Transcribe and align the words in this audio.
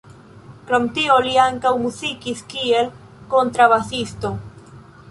Krom 0.69 0.87
tio 0.95 1.17
li 1.27 1.35
ankaŭ 1.43 1.75
muzikis 1.83 2.43
kiel 2.55 2.91
kontrabasisto. 3.37 4.35